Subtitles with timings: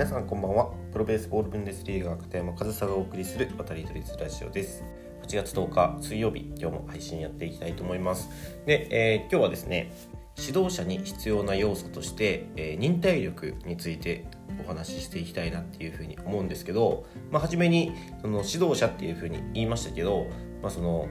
[0.00, 0.72] 皆さんこんばんは。
[0.92, 4.82] プロベースボールブンデスリーガー片山和沙がお送りする渡り鳥ラジオです。
[5.24, 8.30] 8月10日水曜日今日も配信やっていきたいと思います。
[8.64, 9.92] で、えー、今日はですね
[10.38, 14.24] 指導者に必要な要素として、えー、忍耐力について
[14.64, 17.92] お話ししていきたいなっていうふうに思うんですけど、まあ、初めに
[18.22, 20.28] その指導者っていうふうに言いましたけど、
[20.62, 21.08] まあ、その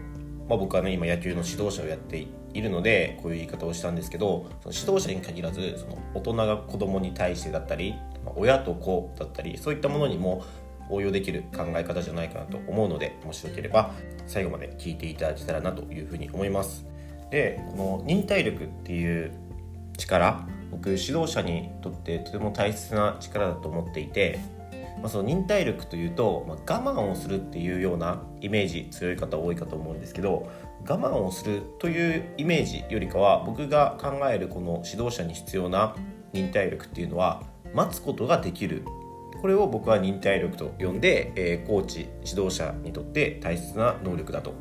[0.50, 2.26] まあ、僕はね今野球の指導者をやって
[2.56, 7.94] いるのでこういう言い方をしたんですけどその指導者に限らずその大人が子供に対してだったり、
[8.36, 10.44] 親と子だったりそういったものにも
[10.90, 13.92] 応用できる考え方じゃないかなと思うのでもしよければ
[14.28, 16.86] 最後まで聞いていただけたらなというふうに思います。
[17.30, 19.32] でこの忍耐力っていう
[19.98, 24.40] 力僕指導者にとってとても大切な力だと思っていて
[25.02, 30.50] まあ、その忍耐力というと、まあ、我慢をするっていうようなイメージ強い方多いかと思うんですけど
[30.88, 35.96] 我慢をするというイメージよりかは僕が考えるこの指導者に必要な
[36.34, 38.84] 忍耐力っていうのは待つことができる。
[39.42, 44.54] これを僕は忍耐力と呼んで、えー、コーチ指導者にとって大切な能力だと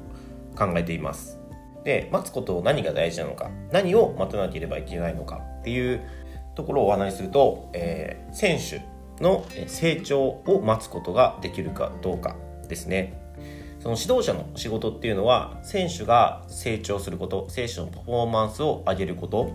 [0.56, 1.39] 考えています。
[1.84, 6.00] で待つことを何が大事なのか何を待たなければいけないのかっていう
[6.55, 8.83] ところをお話しすると、えー、選手
[9.22, 12.37] の成長を待つことができるかどうか
[12.69, 13.20] ですね。
[13.81, 19.53] その指導者の仕事っていうのは選手が成長すること選手のパフォーマンスを上げること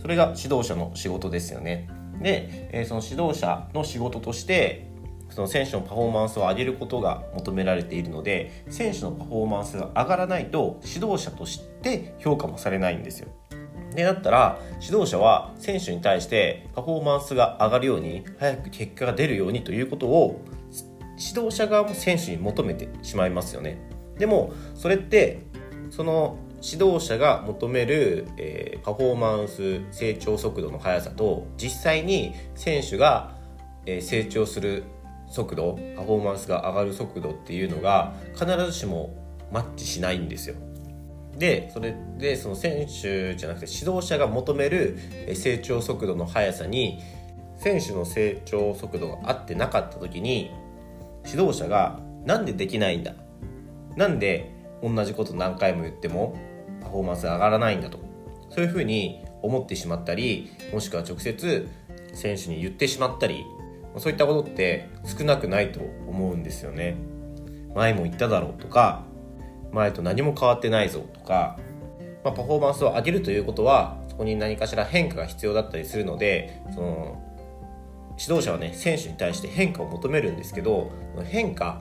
[0.00, 1.88] それが指導者の仕事ですよね。
[2.20, 4.90] でえその指導者の仕事として
[5.30, 13.28] その選手のパフォーマンスを上げることが求められているので選手のパフォーマンスが上がらないと指導者として評価もされないんですよ。
[13.94, 20.44] でだったら指導者は選手に対してパフォーマンスが上がるように早く結果が出るようにということを
[21.18, 23.78] 指導者側も選手に求めてしまいますよね。
[24.18, 25.42] でもそれって
[25.90, 33.34] その指導者が求める、えー、パフォーマンス成長速度の速さと実際に選手が、
[33.86, 34.84] えー、成長する
[35.28, 39.14] 速度パフォーマンスが上がる速度っていうのが必ずしも
[39.52, 40.56] マッチしないんですよ。
[41.38, 44.98] でそれでその選手じゃなくて指導者が求める
[45.34, 47.00] 成長速度の速さに
[47.56, 50.50] 選手の成長速度が合ってなかった時に
[51.24, 53.14] 指導者がなんでできないんだ？
[53.96, 56.36] なんで同じこと何回も言っても
[56.80, 57.98] パフォーマンス上がらないんだと。
[58.50, 61.68] そういうふうに思ってしまったりもしくは直接
[62.12, 63.44] 選手に言ってしまったり
[63.96, 66.96] そういったことって少なくないと思うんですよね。
[67.74, 69.04] 前も言っただろうとか
[69.72, 71.56] 前と何も変わってないぞとか、
[72.24, 77.22] まあ、パフォーマンスを上げるということはそこに何かしら変化が必要だったりするのでその
[78.18, 80.90] 指導者はね選手に対して変化を求めるんですけど
[81.24, 81.80] 変化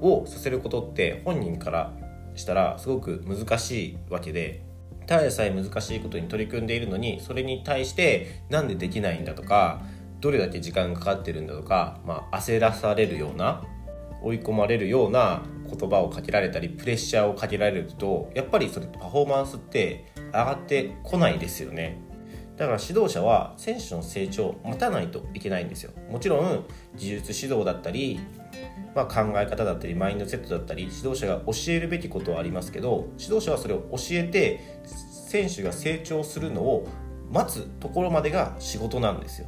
[0.00, 1.92] をさせることって本人から
[2.34, 4.64] したらすごく難しいわけで
[5.06, 9.82] ただでさえ難しいことに取り組んでいるのにそれに対してなんでできないんだとか
[10.20, 13.64] どれだけ時間がかかってるんだとか、まあ、焦らされるような
[14.22, 22.00] 追い込まれるような言葉をかけられたりプレッシャーをかけられるとやっぱりそれパフォーマンスって上がってこないですよね。
[22.56, 25.90] だから指導者は選手の成長を待たないといけないんですよ。
[26.10, 26.64] もちろん
[26.96, 28.20] 技術指導だったり、
[28.94, 36.86] まあ、考え方だったりマインドセットだったり指導者が教えるべきことはありますけど指導者はそれを教えて選手が成長するのを
[37.30, 39.46] 待つところまでが仕事なんですよ。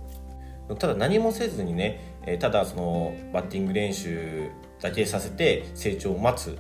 [0.79, 4.49] ただ何もせずにねただそのバッティング練習
[4.81, 6.59] だけさせて成長を待つ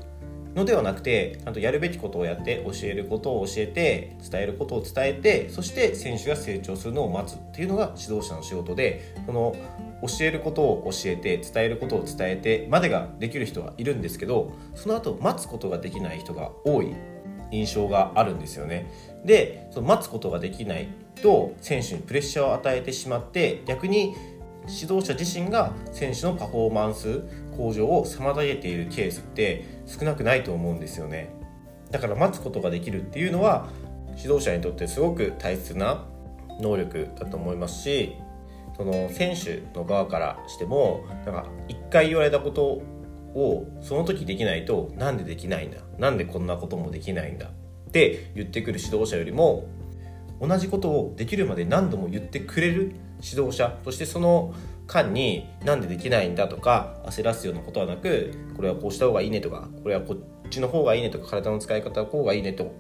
[0.55, 9.57] のではなくてちゃんとやるべきことをやって教えることを教えて伝えることを伝えてそして選手が成長するのを待つっていうのが指導者の仕事でその
[10.07, 16.95] 教えることを教えて伝えることを伝えてまでができる人はいるんですけどその後待つことができない人が多い
[17.51, 18.91] 印象があるんですよね。
[19.25, 20.89] でその待つことができない
[21.23, 24.15] と選手にプレッシャーを与えてしまって逆に
[24.67, 27.23] 指導者自身が選手のパフォーマンス
[27.57, 31.31] 向上を妨げているケースって少なくないと思うんですよね。
[31.91, 33.69] だから待つことができるっていうのは
[34.17, 36.07] 指導者にとってすごく大切な
[36.61, 38.17] 能力だと思いますし
[38.77, 42.83] その選手の側からしてもなんか一回言われたこと
[43.35, 49.69] をその時できないとなんでできないんだなんでこんなこともできないんだって言ってくる指導者よりも
[50.41, 54.55] 同じことをできるまで何度も言ってくれる指導者そしてその
[54.87, 62.75] 間になんでできないんだとか焦らすようなことはなくこれはこうした方がいいねとかこれはこっちの方がいいねとか体の使い方の方がいいねと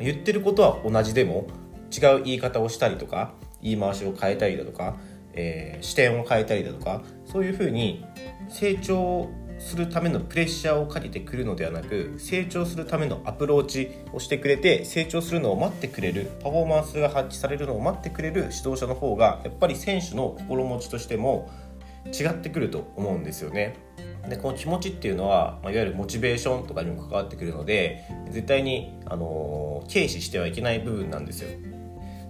[0.00, 1.46] 言ってることは同じでも
[1.92, 4.96] 違う言い方をしたりとか言い回しを変えたりだとか、
[5.34, 8.04] えー、視点を変えたりだとかそういうふうに
[8.48, 21.48] 成長するためのプレッシャーをかけてくるのではなく成長するためのアプローチをしてくれて成長するのを待ってくれるパフォーマンスが発揮されるのを待ってくれる指導者の方がやっぱり選手の心持ちとしても
[22.06, 23.76] 違ってくると思うんですよね。
[24.28, 31.48] でこの気持ちっていうのは、ま、いわゆるモチベーションとかにも関わってくるので絶対に、あの軽視してはいけない部分なんですよ。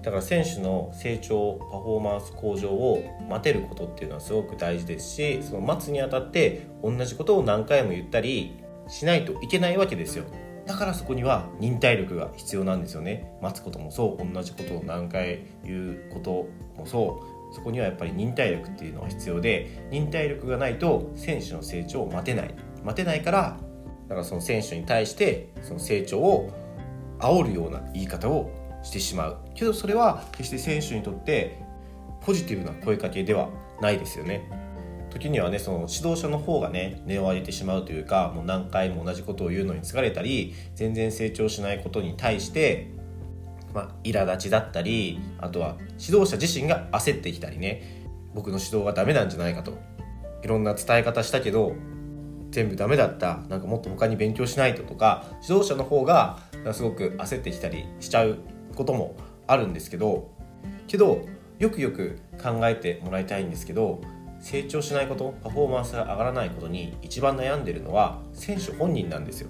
[0.03, 8.59] だから選手の成長パフォーマンス向上を待てることっていうのはすごく大事ですしその待つにあたって同じことを何回も言ったり
[8.89, 10.25] しないといけないわけですよ。
[10.67, 13.33] だからそこには忍耐力が必要なんですよね。
[13.41, 16.47] 待つこともそう同じことを何回言うこと
[16.77, 17.55] もそう。
[17.55, 22.55] そこにはやっぱり忍耐力っていうのは必要で忍耐力がないと選手の成長を待てない。
[22.83, 23.57] 待てないから
[24.09, 26.51] だからその選手に対してその成長を
[27.19, 28.51] 煽るような言い方を
[28.83, 29.39] してしまう。
[29.55, 31.59] けどそれは決して選手にとって
[32.21, 33.49] ポジティブな声かけでは
[33.81, 34.49] ないですよね。
[35.11, 42.91] 時にはねその指導者の方がね根を上げてしまうというかもう何回も同じことを言うのに疲れたり全然成長しないことに対して
[43.75, 48.03] まあ、苛立ちだったりあとは指導者自身が焦ってきたりね。
[48.35, 49.79] 僕の指導がダメなんじゃないかと。
[50.43, 51.75] いろんな伝え方したけど
[52.51, 53.39] 全部ダメだった。
[53.49, 56.39] なんかもっと他に勉強しないととか指導者の方が
[56.73, 58.39] すごく焦ってきたりしちゃう
[58.75, 59.15] ことも
[59.47, 60.31] あるんですけど
[60.87, 61.27] けど
[61.59, 64.01] よくよく考えてもらいたいんですけど
[64.41, 69.49] 成長しないことパフォーマンスが上がらないことに一番悩んでるのは選手本人なんですよ。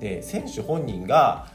[0.00, 1.46] で選手本人が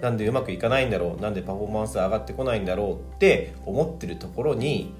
[0.00, 4.94] なんでうまくいかないんだろうなんでパフォーマンス上がってこないんだろうって思ってるところに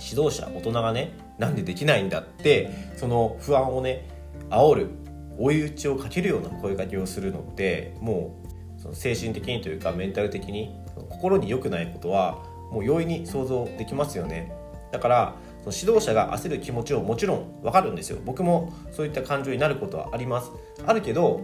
[0.00, 4.08] 指導者大人がねなんでできないんだってその不安をね
[4.50, 4.90] 煽る
[5.38, 8.39] 追い打ちをかけるような声かけをするのってもう
[8.80, 10.74] その精神的にというかメンタル的に
[11.10, 12.38] 心に良くないことは
[12.72, 14.52] もう容易に想像できますよね。
[14.90, 18.18] だからその指導者が焦る気持ちをもちろん分かるんですよ。
[18.24, 20.50] 僕もそういった感情になることはあります。
[20.86, 21.42] あるけど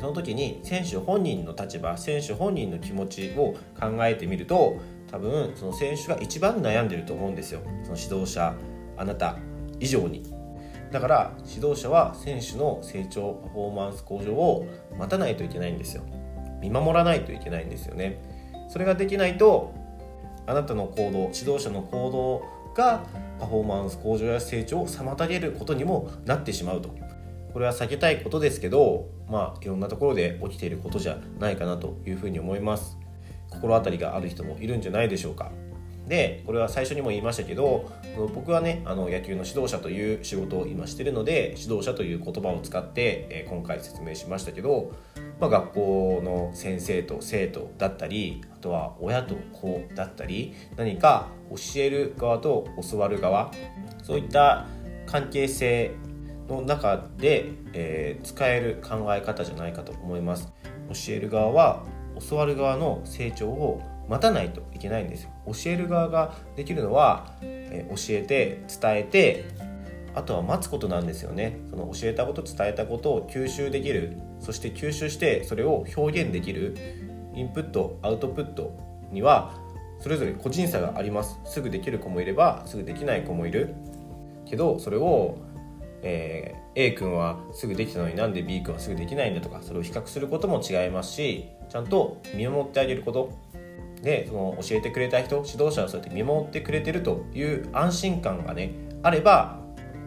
[0.00, 4.80] その時に選手本人の立場選手本人の気持ちを考えてみると
[5.10, 7.60] 多分その選手が一番悩んでると思うんですよ。
[7.84, 8.54] その指導者
[8.96, 9.36] あなた
[9.78, 10.22] 以上に。
[10.90, 14.66] だから指導者は選手の成長パフォーマンス向上を
[14.98, 16.02] 待たないといけないんですよ。
[16.62, 18.22] 見守らないといけないんですよね。
[18.68, 19.74] それができないと
[20.46, 23.04] あなたの行動指導者の行動が
[23.38, 26.94] パフォーマンス向上や成長を妨げることにもなってしまうと。
[27.52, 32.96] これは避けたいことですけどまあいろんなところで起きていることじゃないかなというふうに思います。
[33.50, 35.52] 心当たりがある人もいるんじゃないでしょうか。
[36.08, 37.90] でこれは最初にも言いましたけど
[38.34, 44.92] 僕はねあの野球の指導者という仕事を今してるので指導者という言葉を使って、え今回説明しましたけど、
[45.40, 53.50] まあ、学校の先生と生徒だったりあとは親と子だったり何か教える側と教わる側
[54.02, 54.66] そういった
[55.06, 55.92] 関係性
[56.48, 60.52] の中で、えー、使える考え方じゃないかと思います。
[60.88, 61.84] 教える側は
[62.28, 65.30] 教わる側の成長を待たないといけないんですよ。
[65.46, 69.44] 教える側ができるのは、え教えて伝えて
[70.14, 71.58] あとは待つことなんですよね。
[71.70, 74.18] その教えたこと伝えたことを吸収できる。
[74.40, 76.76] そして吸収してそれを表現できる。
[77.34, 78.76] インプットアウトプット
[79.10, 79.54] には
[80.00, 81.38] それぞれ個人差があります。
[81.44, 83.74] すぐできる子もいればすぐできない子もいる。
[84.44, 85.38] けどそれを、
[86.02, 93.32] えー、A 君はすぐできたのになんで B 君はすぐできないんだとかそれを比較することも違いますしちゃんと見守ってあげること。
[94.02, 98.72] でその教えてくれた人指導者はそうやって見守ってくれてるという安心感がね
[99.02, 99.60] あれば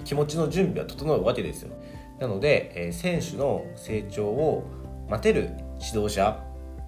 [0.03, 1.75] 気持ちの準備は整うわけですよ。
[2.19, 4.63] なので、えー、選手の成長を
[5.09, 5.51] 待てる
[5.83, 6.43] 指導者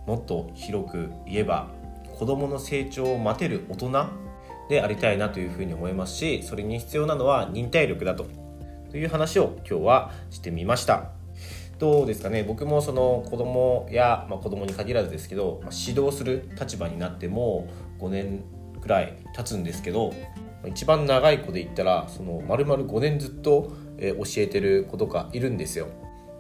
[0.05, 1.67] もっと広く言えば
[2.17, 4.07] 子どもの成長を待てる大人
[4.69, 8.25] でありたいなというふうに思いますしそれに必要なのは忍耐力だと。
[8.89, 11.16] という話を今日はしてみました。
[11.79, 17.67] どうですかね僕もその子供や、まあ、子供に限らずですけど、まあ、指導する立場になっても
[17.99, 18.43] 5年
[18.81, 20.13] くらい経つんですけど
[20.65, 25.87] 一番長い子で言ったらその丸々5年ずっと、え教えてる子とかいるんですよ。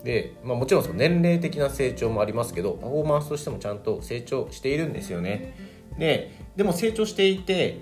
[0.03, 5.55] で、まあ、もちろんその年齢的な成長もありますけどパフォーマンスとしてもちゃんと成長しているんですよね。
[5.97, 7.79] ででも成長していて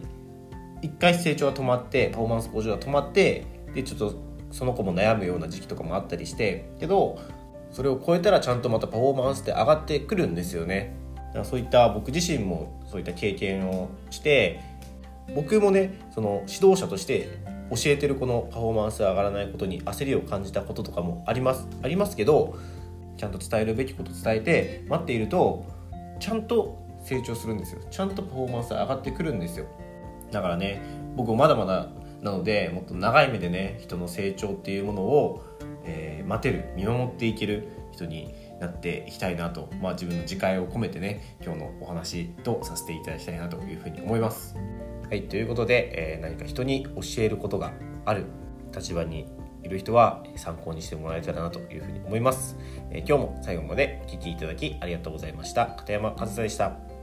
[0.81, 4.15] 一回成長が止まってパフォーマンス向上が止まってでちょっと
[4.51, 7.19] その子も悩むような時期とかもあったりしてけど
[7.75, 10.95] それを超えたらちゃんとまたパフォーマンスって上がってくるんですよね。
[11.17, 14.61] だからそういった僕自身もそういった経験をして
[15.35, 17.37] 僕もねその指導者として
[17.69, 21.67] 教えてるこのパフォーマンスが上がらないことに焦りを感じたこととかもあります。
[21.83, 22.55] ありますけど
[23.17, 25.65] ちゃんと伝えるべきこと伝えて待っていると
[26.21, 27.81] ちゃんと成長するんですよ。
[27.91, 29.65] ちゃんとパフォーマンスが上がってくるんですよ。
[30.31, 30.81] だからね
[31.17, 31.89] 僕もまだまだ
[32.21, 35.43] なのでもっと長い目でね人の成長っていうものを
[35.85, 44.55] えー、待てる見守っていける人になっていきたいなと、まあ、自分の自戒を込めてね今日のお話とさせていただきたいなというふうに思います。
[45.07, 47.73] はい、ということで、えー、何か人に教えることが
[48.05, 48.25] ある
[48.75, 49.27] 立場に
[49.63, 52.57] いる人は参考にしてもらえたらなというふうに思います。
[52.91, 55.67] え今日も最後までお聴きいただきありがとうございました。
[55.67, 56.94] 片山和沙でした。